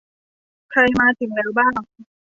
[0.71, 1.79] ใครมาถึงแล้วบ้าง